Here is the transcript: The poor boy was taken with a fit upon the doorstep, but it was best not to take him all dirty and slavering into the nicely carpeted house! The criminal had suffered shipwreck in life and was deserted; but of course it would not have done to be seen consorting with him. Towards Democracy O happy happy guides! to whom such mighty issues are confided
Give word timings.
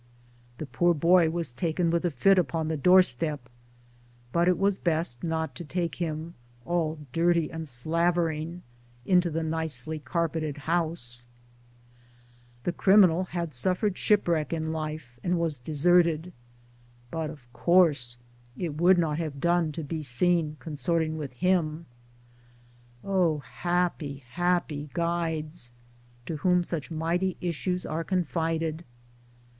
The 0.57 0.65
poor 0.65 0.95
boy 0.95 1.29
was 1.29 1.53
taken 1.53 1.91
with 1.91 2.03
a 2.05 2.09
fit 2.09 2.39
upon 2.39 2.69
the 2.69 2.75
doorstep, 2.75 3.47
but 4.31 4.47
it 4.47 4.57
was 4.57 4.79
best 4.79 5.23
not 5.23 5.53
to 5.53 5.63
take 5.63 5.93
him 6.01 6.33
all 6.65 6.97
dirty 7.13 7.51
and 7.51 7.67
slavering 7.67 8.63
into 9.05 9.29
the 9.29 9.43
nicely 9.43 9.99
carpeted 9.99 10.57
house! 10.65 11.23
The 12.63 12.71
criminal 12.71 13.25
had 13.25 13.53
suffered 13.53 13.95
shipwreck 13.95 14.51
in 14.51 14.71
life 14.73 15.19
and 15.23 15.37
was 15.39 15.59
deserted; 15.59 16.33
but 17.11 17.29
of 17.29 17.45
course 17.53 18.17
it 18.57 18.77
would 18.81 18.97
not 18.97 19.19
have 19.19 19.39
done 19.39 19.71
to 19.73 19.83
be 19.83 20.01
seen 20.01 20.57
consorting 20.59 21.15
with 21.15 21.33
him. 21.33 21.85
Towards 23.03 23.03
Democracy 23.03 23.19
O 23.19 23.39
happy 23.61 24.23
happy 24.31 24.89
guides! 24.95 25.71
to 26.25 26.37
whom 26.37 26.63
such 26.63 26.89
mighty 26.89 27.37
issues 27.39 27.85
are 27.85 28.03
confided 28.03 28.83